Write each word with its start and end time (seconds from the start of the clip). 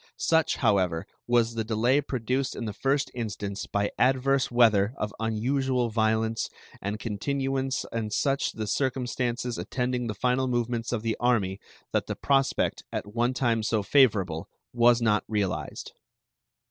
Such, 0.17 0.55
however, 0.55 1.05
was 1.27 1.53
the 1.53 1.63
delay 1.63 2.01
produced 2.01 2.55
in 2.55 2.65
the 2.65 2.73
first 2.73 3.11
instance 3.13 3.67
by 3.67 3.91
adverse 3.99 4.49
weather 4.49 4.95
of 4.97 5.13
unusual 5.19 5.89
violence 5.91 6.49
and 6.81 6.97
continuance 6.97 7.85
and 7.91 8.11
such 8.11 8.53
the 8.53 8.65
circumstances 8.65 9.59
attending 9.59 10.07
the 10.07 10.15
final 10.15 10.47
movements 10.47 10.91
of 10.91 11.03
the 11.03 11.15
army, 11.19 11.59
that 11.91 12.07
the 12.07 12.15
prospect, 12.15 12.81
at 12.91 13.13
one 13.13 13.35
time 13.35 13.61
so 13.61 13.83
favorable, 13.83 14.49
was 14.73 15.03
not 15.03 15.23
realized. 15.27 15.91